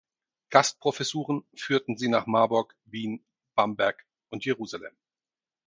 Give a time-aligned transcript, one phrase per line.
[0.49, 4.95] Gastprofessuren führten sie nach Marburg, Wien, Bamberg und Jerusalem.